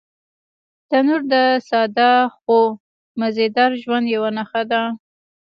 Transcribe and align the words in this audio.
تنور 0.89 1.21
د 1.33 1.35
ساده 1.69 2.11
خو 2.37 2.57
مزيدار 3.19 3.71
ژوند 3.83 4.05
یوه 4.15 4.29
نښه 4.37 4.61
ده 4.71 4.81